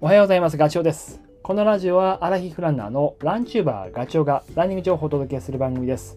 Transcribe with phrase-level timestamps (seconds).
[0.00, 0.56] おはようございます。
[0.56, 1.20] ガチョウです。
[1.42, 6.16] このラジオはアラヒフランナーのランチューバーガチョウがランニング情報をお届けする番組です。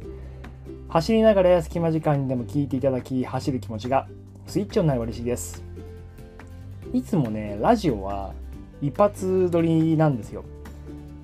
[0.88, 4.07] 走りながら隙間時間にでも聞いていただき、走る気持ちが
[4.46, 5.64] スイッチオンになる嬉しいです。
[6.94, 8.36] いつもね、ラジオは
[8.84, 10.45] 一発撮りなんですよ。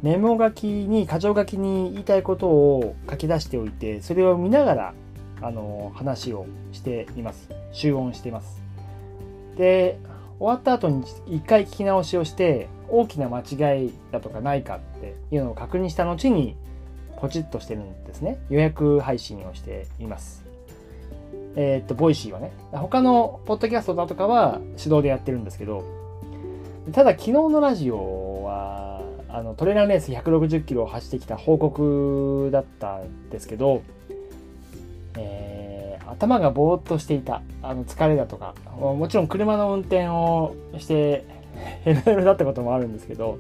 [0.01, 4.93] メモ書きに、箇条書きに言いたいことを書き出しておいて、それを見ながら、
[5.43, 7.51] あの、話をしています。
[7.71, 8.63] 集音しています。
[9.57, 10.00] で、
[10.39, 16.55] 終わった後に一回聞き直しをして大きな間違いだとかないかっていうのを確認した後に
[17.19, 18.39] ポチッとしてるんですね。
[18.50, 20.46] 予約配信をしています。
[21.55, 25.83] えーっとボイシーはね他のポッドキャストだとかは手動でやってるんですけど
[26.91, 33.81] ただ昨日のラジオはあのトレイルレース160キロを走ってきた報告だったんですけど
[36.11, 41.25] 頭がぼーっとしていたあの疲れだとかもちろん車の運転をして
[41.83, 43.38] ヘロヘロだったこともあるんですけど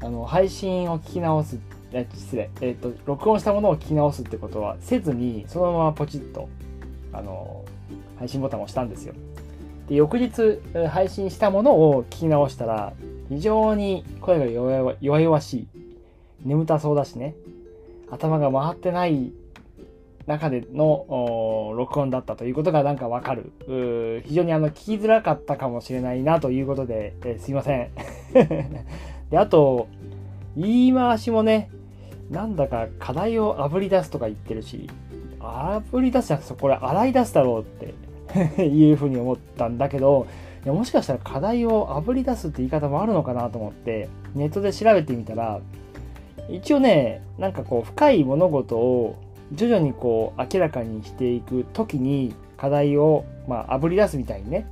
[0.00, 1.58] あの配信を聞き直す
[2.14, 6.48] 失礼、えーと録音したものを聞き直すってことはせずにそのままポチッと
[7.12, 7.64] あの
[8.18, 9.14] 配信ボタンを押したんですよ。
[9.88, 12.92] で翌日配信したものを聞き直したら
[13.28, 15.68] 非常に声が弱々しい。
[16.44, 17.34] 眠たそうだしね。
[18.10, 19.32] 頭が回ってない
[20.26, 23.52] 中での録音だったということがなんかわかる。
[24.24, 27.90] 非常にあの聞きづらかったかもしれないなということで、えーすいません。
[29.30, 29.88] で、あと、
[30.56, 31.70] 言い回しもね、
[32.30, 34.88] なんだか課題をあぶり出すとか言ってるし、
[35.40, 37.64] あぶり出すじゃなくて、これ洗い出すだろうっ
[38.56, 40.26] て いうふうに思ったんだけど、
[40.64, 45.60] いやもしかしたら課題をあぶり出すって言い方もあるのかなと思って、ネットで調べてみたら、
[46.48, 49.16] 一応ね、なんかこう深い物事を
[49.52, 54.66] 徐々にこう明らかにしていく時に課題をまあ炙り出すみたいにね、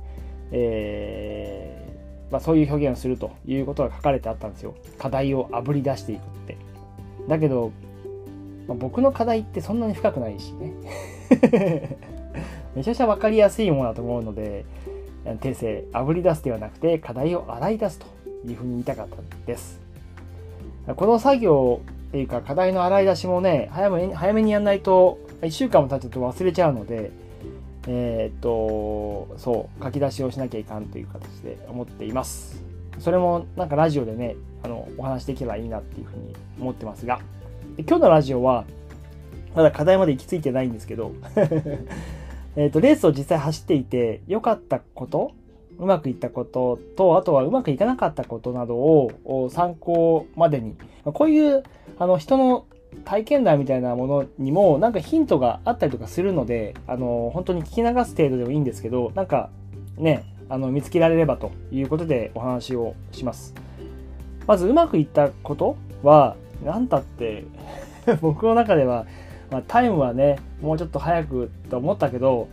[0.51, 4.75] えーまあ、そういう表現をするということが書かれてあったんですよ。
[4.97, 6.57] 課題を炙り出していくって。
[7.27, 7.71] だけど、
[8.67, 10.73] まあ、僕の課題ってそんなに深くないしね。
[12.75, 14.65] めちゃくちゃ分かりやすいものだと思うので
[15.23, 18.05] 訂正炙り出すではなくて課題を洗い出すと
[18.45, 19.79] いうふうに言いたかったんです。
[20.95, 21.79] この作業
[22.09, 27.11] っていうか課題の洗い出しもね早めに早めにやんないと1週間も経つと忘れちゃうので
[27.87, 32.63] えーっとそう書き出しをしなきゃいかんという形で思っています。
[32.99, 37.19] それもなんかラジオでねあのお話できればいいなっていうふうに思ってますが。
[37.77, 38.63] 今日のラジオは
[39.53, 41.13] まだ課題まで行き着いてないんですけど
[42.55, 45.31] えっとレースを実際走っていて良かったこと
[45.79, 51.63] うまくいったことと、あとはうまくいかなかったことなどを参考までに、こういう
[51.97, 52.65] あの人の
[53.03, 59.49] 体験談みたいなものにもなんかヒントがあったりとかするので、あの本当に聞き流す程度でもいいんですけど、なんか
[59.97, 63.53] ね、あの見つけられればということでお話をします。
[64.47, 67.45] まずうまくいったことは、何たって
[68.21, 69.05] 僕の中では、
[69.51, 72.47] まあ、タイムはね、もうちょっと早くと思ったけど、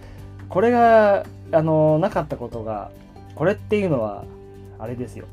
[0.49, 2.91] これがあのなかったことが
[3.35, 4.25] これっていうのは、
[4.79, 5.27] あれですよ。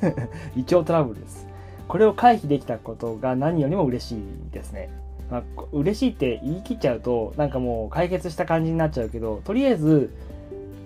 [0.56, 1.46] 胃腸トラブルです。
[1.86, 4.22] これを回避できたことが何よりも嬉しい
[4.52, 4.90] ですね。
[5.30, 5.42] まあ、
[5.72, 10.10] 嬉しいって言い切っちゃうと、なんかもう解決した感じになっちゃうけど、とりあえず、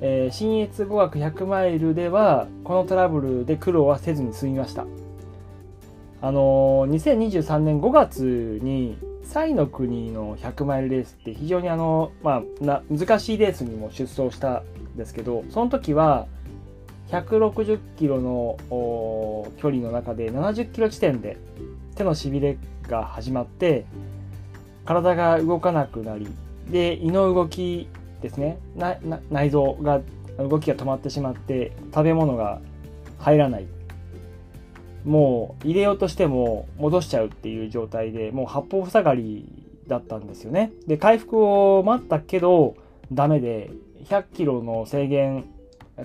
[0.01, 4.85] えー、新越語学100マイルでは、このトラブルで苦労はせずに済みました。
[6.21, 14.63] あのー、2023年5月に、サイの国の100マイルレースって非常にあの、まあ、難しいレースにも出走した
[14.95, 16.27] んですけど、その時は、
[17.13, 18.57] 160キロの
[19.59, 21.37] 距離の中で70キロ地点で
[21.95, 22.57] 手のしびれ
[22.89, 23.85] が始まって
[24.87, 26.27] 体が動かなくなり
[26.69, 27.89] で胃の動き
[28.23, 28.59] ですね。
[29.31, 30.01] 内臓が
[30.39, 32.61] 動きが止まってしまって食べ物が
[33.19, 33.67] 入らない。
[35.05, 40.73] もう入れようとしても戻しちゃうっていう状態でもう八方塞がりだったんですよね。
[40.87, 42.77] で回復を待ったけど
[43.13, 43.71] ダメで
[44.05, 45.45] 100キロの制限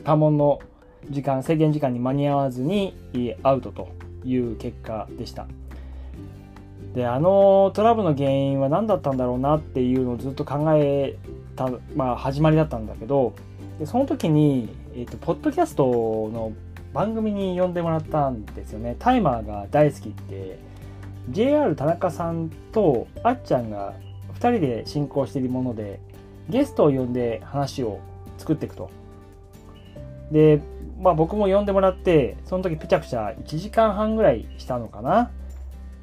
[0.03, 0.59] 関門の
[1.09, 2.95] 時間制限時間に間に合わずに
[3.43, 3.89] アウトと
[4.25, 5.47] いう結果でした。
[6.93, 11.15] であのトラブルの原因は何だったんだろうなっていうのをずっと考え
[11.55, 13.35] た、まあ、始まりだったんだけど
[13.77, 15.83] でその時に、えーと、ポッドキャスト
[16.33, 16.53] の
[16.93, 18.95] 番組に呼んでもらったんですよね。
[18.97, 20.57] タイマーが大好きって
[21.29, 23.93] JR 田中さんとあっちゃんが
[24.39, 25.99] 2人で進行しているもので
[26.49, 27.99] ゲストを呼んで話を
[28.37, 28.89] 作っていくと。
[30.31, 30.61] で
[30.99, 35.31] まあ僕も呼んでもらって、その時ぺちゃくちゃ1時間半ぐらいしたのかな。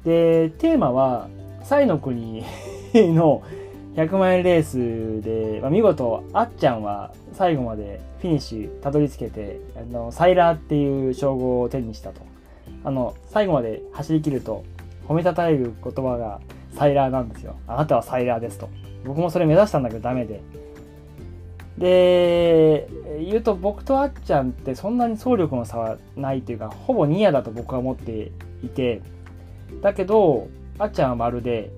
[0.03, 1.27] で、テーマは、
[1.63, 2.43] サイの国
[2.93, 3.41] の
[3.95, 12.21] 100マイルレースで、まあ、見事、あっちゃんは最後までフィニッシュたどり着けて、あの、サイラーっていう称号を手にしたと。
[12.83, 14.63] あの、最後まで走り切ると、
[15.07, 16.39] 褒めたたえる言葉が
[16.75, 17.55] サイラーなんですよ。
[17.67, 18.69] あなたはサイラーですと。
[19.05, 20.41] 僕もそれ目指したんだけどダメで。
[21.77, 22.87] で、
[23.19, 28.31] 言うと僕とあっちゃんってそんなに走力の差はないというか、ほぼニアだと僕は思って
[28.63, 29.01] いて、
[29.81, 31.71] だけど、あっちゃんは丸で、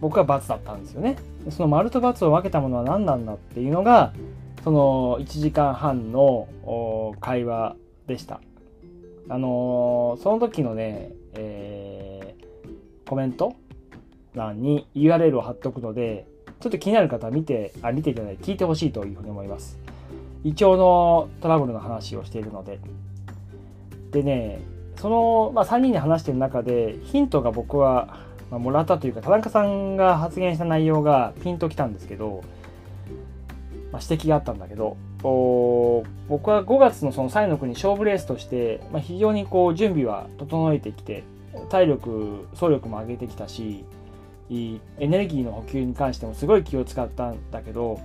[0.00, 1.16] 僕は×だったんですよね。
[1.50, 4.12] その丸と×を分けたものは何なんだっていうのが、
[4.62, 6.48] その1時間半の
[7.20, 7.76] 会話
[8.06, 8.40] でした。
[9.28, 13.54] あのー、その時のね、えー、コメント
[14.34, 16.26] 欄に URL を貼っとくので、
[16.60, 19.78] ちょっと気になる方は見て、あ、見ていただいて聞いてほしいというふうに思います。
[20.44, 22.78] 胃腸のトラブルの話をしているので。
[24.12, 24.60] でね、
[24.96, 28.18] その、まあ、3人で話してる中で、ヒントが僕は、
[28.50, 32.42] まあ、もらったというか、田中さんが発言した内容がピンときたんですけど、
[33.90, 41.24] まあ、指摘があったんだけど、僕は5月のそのサイの国勝負レースとして、まあ、非常にこう準備は整えてきて、
[41.70, 43.84] 体力、走力も上げてきたし、
[44.50, 48.00] エネルギーの補給に関してもすごい気を使ったんだけど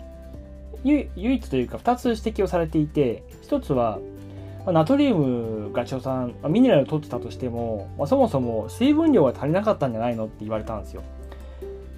[0.84, 4.00] 唯一というか2つ指摘をされていて1つは
[4.68, 11.04] ナトリウムが調査ミネラルを取ってたとしても、まあ、そもそも水分量が足りなかったんじゃないのって言われたんですよ、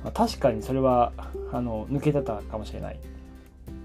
[0.04, 1.12] まあ、確かにそれは
[1.52, 3.00] あの抜けてたかもしれない。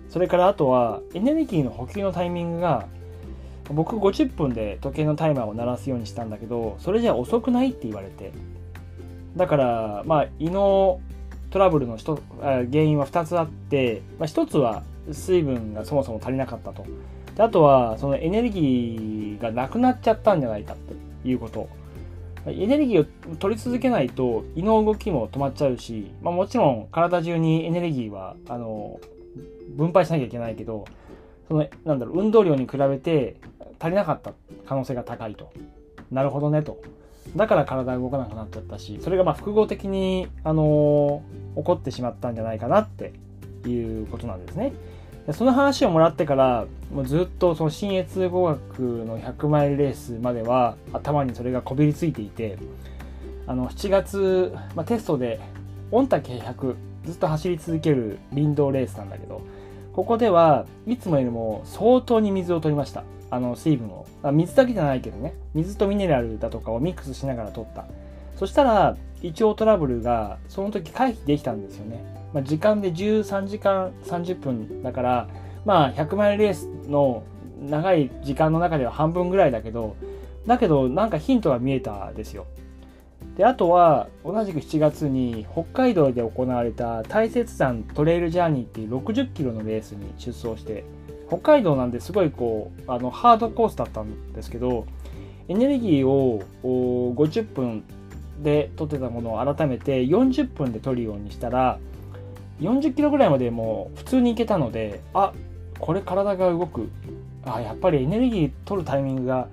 [0.09, 2.87] それからあとはエネルギーの補給のタイミングが
[3.71, 8.33] 僕50分で時計のタイマーを鳴らすようにしたんだけどそれじゃ遅くないって言われて。
[9.37, 11.01] だから、まあ、胃の
[11.51, 16.85] トラブルの原因は2つあって、まあ、1つは水分がそもそも足りなかったと。
[17.37, 21.69] であとは、そのエネルギーがなくなっちゃったんじゃないかっていうこと。
[22.47, 23.03] エネルギー
[23.33, 28.99] を取り続けないと胃の動きも止まっちゃうし、まあ、もちろん体中にエネルギーはあの
[29.77, 30.85] 分配しなきゃいけないけど
[31.47, 33.37] そのなんだろう運動量に比べて
[33.79, 34.33] 足りなかった
[34.67, 35.53] 可能性が高いと
[36.11, 36.83] なるほどねと
[37.37, 43.13] だから体動かなくなっちゃったし、それがまあ複合的に、あのー、起こってしまったんじゃないかなって
[43.67, 44.73] いうことなんですね。
[45.27, 52.59] でその話をもらってから、もうずっとその新越語学の100マイルレースまでは頭にそれがこびりついていて、
[53.47, 55.41] あの、7月、まあ、テストで、
[55.91, 56.75] 御嶽100、
[57.05, 59.43] ずっと走り続ける林道レースなんだけど、
[59.93, 63.05] ここではいつもよりも相当に水を取りました。
[63.33, 64.05] あの水分を。
[64.31, 67.87] 水だけじゃないけどね、水とミネラルだとかをミックスしながら取った。
[68.37, 72.05] そしたら、胃腸トラブルがその時回避できたんですよね。
[72.35, 75.29] まあ、時間で13時間30分だから、
[75.65, 77.23] まあ100マイルレースの
[77.59, 79.97] 長い時間の中では半分ぐらいだけど、
[80.47, 82.47] だけどなんかヒントが見えたですよ。
[83.39, 90.85] で、あとは同じく7月に北海道で行われた大雪山トレイルジャーニーっていう60キロのレースに出走して、
[91.33, 94.87] 北海道なんですごいこうあのハードコースだったんですけど
[95.49, 97.85] エネルギーを50分
[98.43, 101.79] で取ってたものを改めて40分で取るようにしたら
[102.61, 105.33] 40キロぐらいまでもう普通に行けたのであ
[105.79, 106.91] これ体が動く
[107.47, 109.49] あやっぱりエネルギー取るタイミングが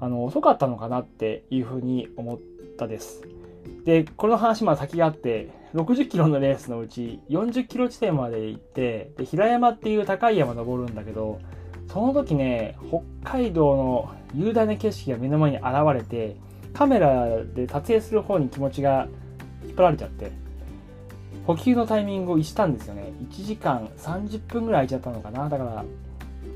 [0.00, 2.38] あの遅かったのかなっていうふうに思っ
[2.76, 3.22] たです。
[3.84, 11.40] でこの話ま先があって60キロのレースのうち40キロ地点まで行ってで平山っていう高い山登るんだけど
[11.92, 16.36] その時ね北海道の雄大な景色が目の前に現れて
[16.72, 19.06] カメラで撮影する方に気持ちが
[19.64, 20.32] 引っ張られちゃって
[21.46, 23.12] 補給のタイミングを逸したんですよね。
[23.30, 25.48] 1時間30分ぐらい空いちゃったのかな。
[25.48, 25.84] だから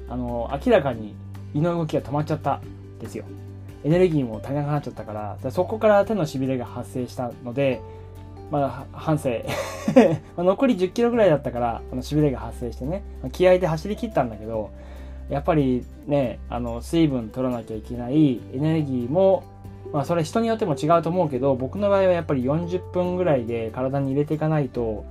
[0.09, 1.15] あの明らかに
[1.53, 2.63] 胃の動きが止まっちゃった
[2.99, 3.25] ですよ。
[3.85, 7.81] エネルギーも足りなくなっちゃったからそこから手のしびれが発生したので
[8.51, 9.31] まあ、反省。
[10.37, 14.71] 残り10キロぐらいだったから、あの、しびれが発生してね、気合で走り切ったんだけど、
[15.29, 19.43] やっぱりね、あの、水分取らなきゃいけない、エネルギーも、
[19.93, 25.05] まあ、それ人によっても違うと思うけど、僕の場合はやっぱり40分ぐらいで体に入れていかないと、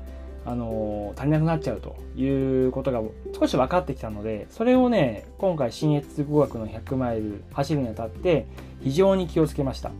[0.47, 2.25] あの足りなくなっちゃうとい
[2.67, 3.01] うことが
[3.37, 8.47] 少し分かってきたので、それをね、今回、新越語学の100マイル走るにあたって、
[8.81, 9.91] 非常に気をつけました。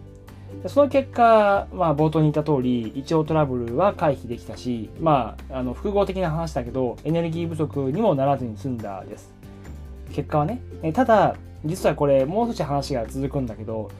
[0.68, 9.34] その結果、まあ、冒頭に言った通り、胃腸トラブルは回避できたし、まあ、あの複合的な話だけど、エネルギー不足にもならずに済んだです。
[10.14, 10.62] 結果はね。
[10.94, 11.36] ただ、
[11.66, 13.92] 実はこれ、もう少し話が続くんだけど、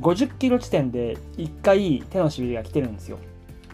[0.00, 3.18] 50キロ地点で1回手のしびれが来てるんですよ。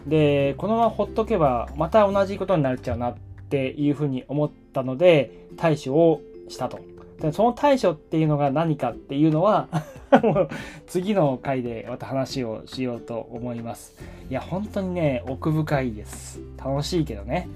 [0.07, 3.15] で、このままほっとけば、また同じことになっちゃうなっ
[3.49, 6.79] ていうふうに思ったので、対処をしたと。
[7.19, 9.67] でその対処っていうのが何かっていうのは
[10.87, 13.95] 次の回でまた話をしようと思います。
[14.29, 16.39] いや、本当にね、奥深いです。
[16.57, 17.47] 楽しいけどね。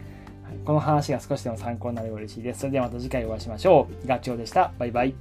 [0.65, 2.61] この話が少しでも参考になれば嬉しいです。
[2.61, 4.07] それではまた次回お会いしましょう。
[4.07, 4.71] ガチョウでした。
[4.77, 5.15] バイバイ。